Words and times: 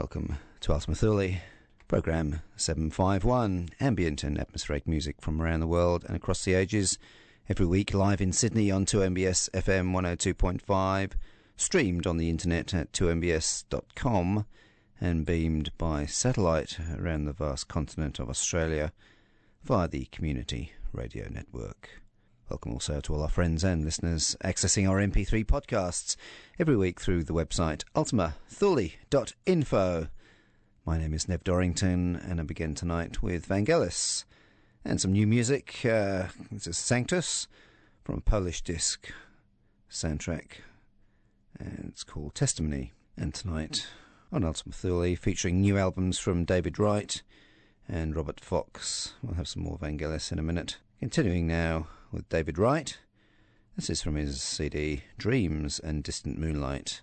Welcome 0.00 0.38
to 0.60 0.72
Ultima 0.72 0.94
Thule, 0.94 1.42
program 1.86 2.40
751, 2.56 3.68
ambient 3.80 4.24
and 4.24 4.40
atmospheric 4.40 4.88
music 4.88 5.16
from 5.20 5.42
around 5.42 5.60
the 5.60 5.66
world 5.66 6.06
and 6.06 6.16
across 6.16 6.42
the 6.42 6.54
ages. 6.54 6.98
Every 7.50 7.66
week 7.66 7.92
live 7.92 8.22
in 8.22 8.32
Sydney 8.32 8.70
on 8.70 8.86
2MBS 8.86 9.50
FM 9.50 9.92
102.5, 9.92 11.12
streamed 11.58 12.06
on 12.06 12.16
the 12.16 12.30
internet 12.30 12.72
at 12.72 12.92
2mbs.com, 12.92 14.46
and 15.02 15.26
beamed 15.26 15.70
by 15.76 16.06
satellite 16.06 16.78
around 16.98 17.26
the 17.26 17.34
vast 17.34 17.68
continent 17.68 18.18
of 18.18 18.30
Australia 18.30 18.92
via 19.64 19.86
the 19.86 20.06
Community 20.06 20.72
Radio 20.94 21.28
Network. 21.28 22.00
Welcome 22.50 22.72
also 22.72 23.00
to 23.00 23.14
all 23.14 23.22
our 23.22 23.28
friends 23.28 23.62
and 23.62 23.84
listeners 23.84 24.36
accessing 24.42 24.90
our 24.90 24.96
MP3 24.96 25.44
podcasts 25.44 26.16
every 26.58 26.76
week 26.76 27.00
through 27.00 27.22
the 27.22 27.32
website 27.32 27.84
ultimathule.info. 27.94 30.08
My 30.84 30.98
name 30.98 31.14
is 31.14 31.28
Nev 31.28 31.44
Dorrington, 31.44 32.16
and 32.16 32.40
I 32.40 32.42
begin 32.42 32.74
tonight 32.74 33.22
with 33.22 33.46
Vangelis 33.46 34.24
and 34.84 35.00
some 35.00 35.12
new 35.12 35.28
music. 35.28 35.76
Uh, 35.84 36.24
this 36.50 36.66
is 36.66 36.76
Sanctus 36.76 37.46
from 38.02 38.16
a 38.16 38.20
Polish 38.20 38.62
disc 38.62 39.12
soundtrack, 39.88 40.54
and 41.56 41.92
it's 41.92 42.02
called 42.02 42.34
Testimony. 42.34 42.92
And 43.16 43.32
tonight 43.32 43.86
on 44.32 44.42
Ultima 44.42 44.74
Thule, 44.74 45.14
featuring 45.14 45.60
new 45.60 45.78
albums 45.78 46.18
from 46.18 46.44
David 46.44 46.80
Wright 46.80 47.22
and 47.88 48.16
Robert 48.16 48.40
Fox. 48.40 49.12
We'll 49.22 49.36
have 49.36 49.46
some 49.46 49.62
more 49.62 49.78
Vangelis 49.78 50.32
in 50.32 50.40
a 50.40 50.42
minute. 50.42 50.78
Continuing 50.98 51.46
now 51.46 51.86
with 52.12 52.28
David 52.28 52.58
Wright. 52.58 52.98
This 53.76 53.90
is 53.90 54.02
from 54.02 54.16
his 54.16 54.42
CD 54.42 55.04
Dreams 55.18 55.78
and 55.78 56.02
Distant 56.02 56.38
Moonlight. 56.38 57.02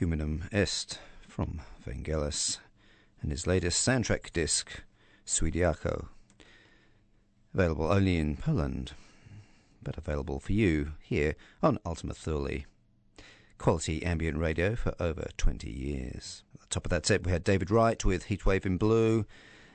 Humanum 0.00 0.44
Est 0.50 0.98
from 1.28 1.60
Vangelis 1.86 2.56
and 3.20 3.30
his 3.30 3.46
latest 3.46 3.86
soundtrack 3.86 4.32
disc, 4.32 4.80
Suidiaco. 5.26 6.06
Available 7.52 7.92
only 7.92 8.16
in 8.16 8.38
Poland, 8.38 8.92
but 9.82 9.98
available 9.98 10.40
for 10.40 10.54
you 10.54 10.92
here 11.02 11.34
on 11.62 11.78
Ultima 11.84 12.14
Thule. 12.14 12.64
Quality 13.58 14.02
ambient 14.02 14.38
radio 14.38 14.74
for 14.74 14.94
over 14.98 15.28
20 15.36 15.68
years. 15.70 16.44
At 16.54 16.60
the 16.62 16.66
top 16.68 16.86
of 16.86 16.90
that 16.90 17.04
set, 17.04 17.26
we 17.26 17.32
had 17.32 17.44
David 17.44 17.70
Wright 17.70 18.02
with 18.02 18.28
Heatwave 18.28 18.64
in 18.64 18.78
Blue 18.78 19.26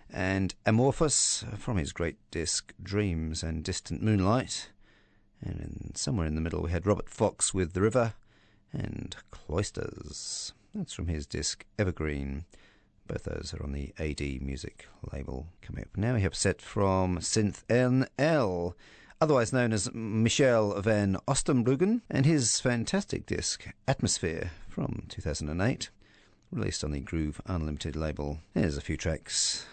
and 0.09 0.55
Amorphous 0.65 1.45
from 1.55 1.77
his 1.77 1.93
great 1.93 2.17
disc 2.31 2.73
Dreams 2.81 3.43
and 3.43 3.63
Distant 3.63 4.01
Moonlight. 4.01 4.71
And 5.39 5.59
in, 5.59 5.91
somewhere 5.93 6.25
in 6.25 6.33
the 6.33 6.41
middle, 6.41 6.63
we 6.63 6.71
had 6.71 6.87
Robert 6.87 7.11
Fox 7.11 7.53
with 7.53 7.73
The 7.73 7.81
River 7.83 8.15
and 8.73 9.15
Cloisters. 9.31 10.53
That's 10.73 10.93
from 10.93 11.07
his 11.07 11.25
disc 11.25 11.65
Evergreen. 11.79 12.45
Both 13.07 13.23
those 13.23 13.53
are 13.53 13.63
on 13.63 13.71
the 13.71 13.93
AD 13.99 14.41
Music 14.41 14.87
label. 15.13 15.47
Coming 15.61 15.83
up 15.83 15.95
now, 15.95 16.15
we 16.15 16.21
have 16.21 16.33
a 16.33 16.35
set 16.35 16.61
from 16.61 17.19
Synth 17.19 17.63
NL, 17.69 18.73
otherwise 19.21 19.53
known 19.53 19.71
as 19.71 19.93
Michel 19.93 20.81
van 20.81 21.17
Oostenbruggen, 21.27 22.01
and 22.09 22.25
his 22.25 22.59
fantastic 22.59 23.25
disc 23.25 23.67
Atmosphere 23.87 24.51
from 24.67 25.03
2008, 25.09 25.89
released 26.51 26.83
on 26.83 26.91
the 26.91 26.99
Groove 26.99 27.39
Unlimited 27.45 27.95
label. 27.95 28.39
Here's 28.53 28.75
a 28.75 28.81
few 28.81 28.97
tracks. 28.97 29.65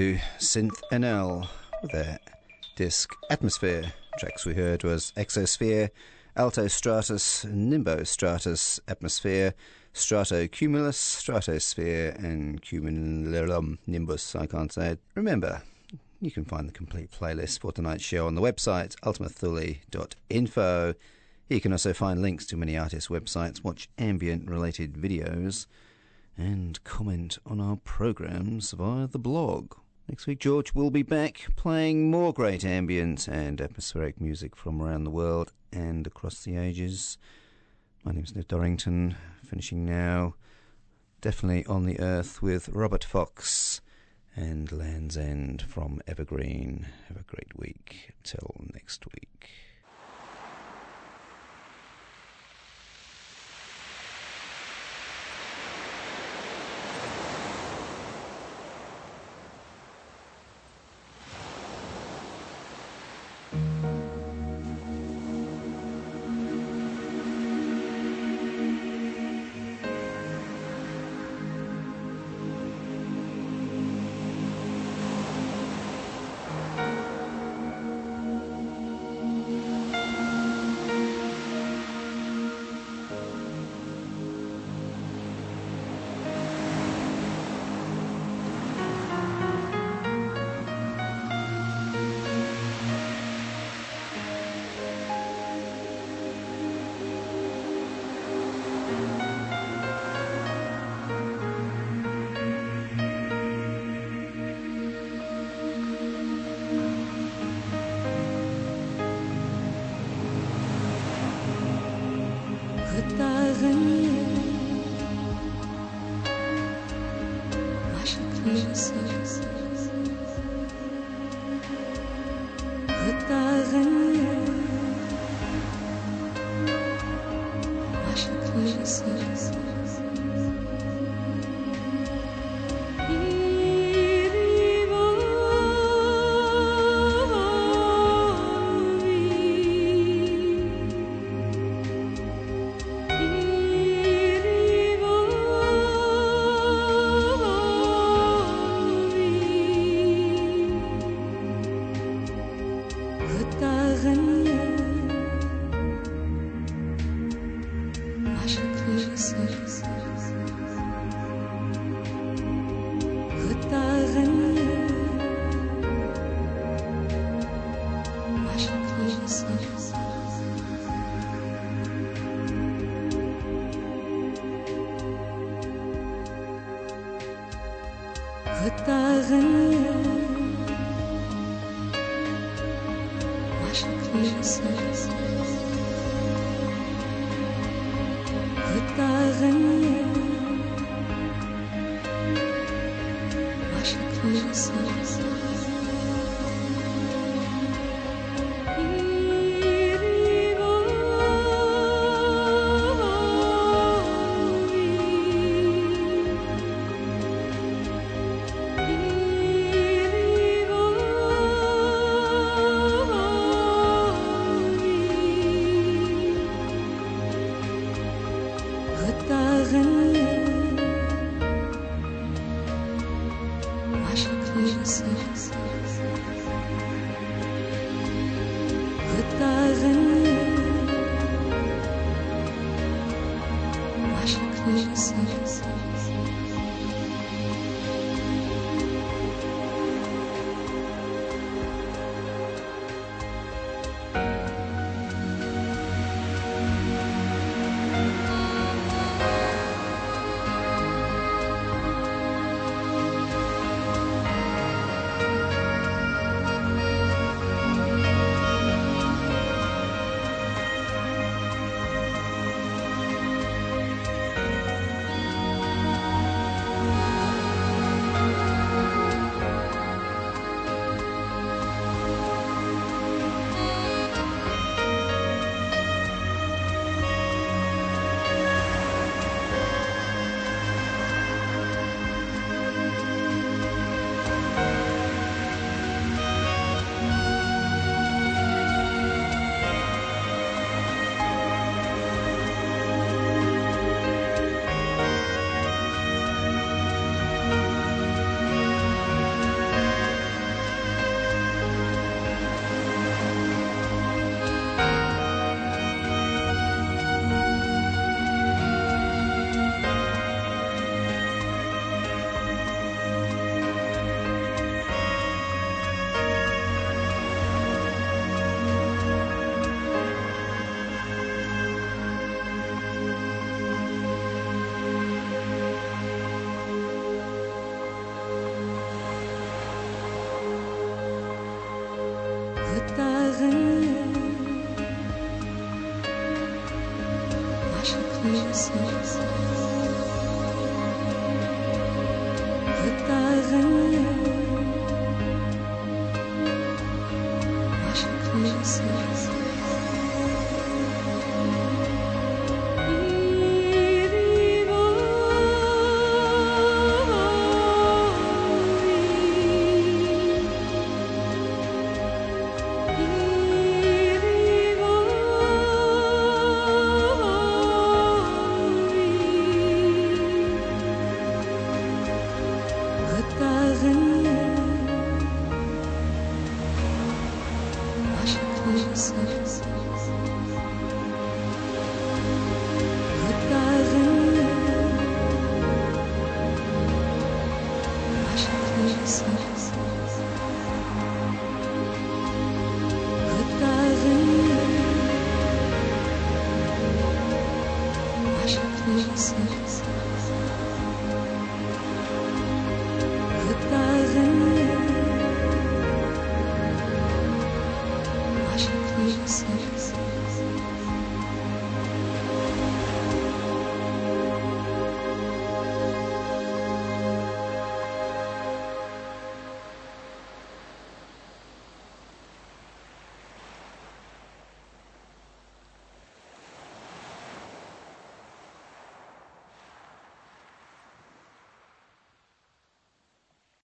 To 0.00 0.18
Synth 0.38 0.80
NL 0.92 1.46
with 1.82 1.90
their 1.90 2.18
disc 2.74 3.12
Atmosphere. 3.28 3.92
Tracks 4.18 4.46
we 4.46 4.54
heard 4.54 4.82
was 4.82 5.12
Exosphere, 5.14 5.90
Alto 6.36 6.68
Stratus, 6.68 7.44
Nimbo 7.44 8.04
Stratus, 8.04 8.80
Atmosphere, 8.88 9.52
stratocumulus, 9.92 10.94
stratosphere, 10.94 12.16
and 12.18 12.62
cumulonimbus. 12.62 14.40
I 14.40 14.46
can't 14.46 14.72
say 14.72 14.92
it. 14.92 15.00
Remember, 15.14 15.60
you 16.22 16.30
can 16.30 16.46
find 16.46 16.66
the 16.66 16.72
complete 16.72 17.10
playlist 17.10 17.60
for 17.60 17.70
tonight's 17.70 18.02
show 18.02 18.26
on 18.26 18.34
the 18.34 18.40
website 18.40 18.96
ultimathule.info. 19.00 20.94
You 21.50 21.60
can 21.60 21.72
also 21.72 21.92
find 21.92 22.22
links 22.22 22.46
to 22.46 22.56
many 22.56 22.78
artists' 22.78 23.10
websites, 23.10 23.62
watch 23.62 23.90
ambient 23.98 24.48
related 24.48 24.94
videos, 24.94 25.66
and 26.38 26.82
comment 26.84 27.36
on 27.44 27.60
our 27.60 27.76
programs 27.76 28.70
via 28.70 29.06
the 29.06 29.18
blog. 29.18 29.74
Next 30.10 30.26
week, 30.26 30.40
George 30.40 30.74
will 30.74 30.90
be 30.90 31.04
back 31.04 31.46
playing 31.54 32.10
more 32.10 32.32
great 32.32 32.64
ambient 32.64 33.28
and 33.28 33.60
atmospheric 33.60 34.20
music 34.20 34.56
from 34.56 34.82
around 34.82 35.04
the 35.04 35.10
world 35.10 35.52
and 35.72 36.04
across 36.04 36.42
the 36.42 36.56
ages. 36.56 37.16
My 38.02 38.10
name's 38.10 38.34
Ned 38.34 38.48
Dorrington, 38.48 39.14
finishing 39.46 39.84
now, 39.84 40.34
definitely 41.20 41.64
on 41.66 41.86
the 41.86 42.00
earth 42.00 42.42
with 42.42 42.70
Robert 42.70 43.04
Fox 43.04 43.82
and 44.34 44.72
Land's 44.72 45.16
End 45.16 45.62
from 45.62 46.00
Evergreen. 46.08 46.88
Have 47.06 47.16
a 47.16 47.22
great 47.22 47.56
week. 47.56 48.10
Till 48.24 48.56
next 48.74 49.04
week. 49.14 49.48